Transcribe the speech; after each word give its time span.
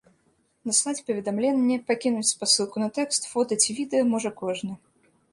Даслаць 0.67 1.01
паведамленне, 1.09 1.75
пакінуць 1.89 2.29
спасылку 2.35 2.81
на 2.83 2.87
тэкст, 2.95 3.27
фота 3.33 3.53
ці 3.65 3.75
відэа 3.81 4.07
можа 4.15 4.31
кожны. 4.41 4.73